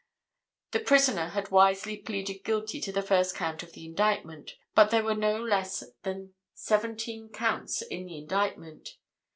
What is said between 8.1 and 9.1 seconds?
indictment.